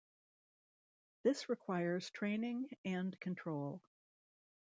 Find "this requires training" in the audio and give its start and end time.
1.21-2.75